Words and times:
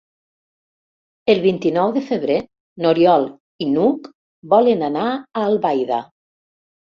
El 1.33 1.41
vint-i-nou 1.41 1.91
de 1.97 2.01
febrer 2.05 2.37
n'Oriol 2.85 3.27
i 3.65 3.69
n'Hug 3.75 4.09
volen 4.55 4.81
anar 4.89 5.05
a 5.11 5.45
Albaida. 5.51 6.01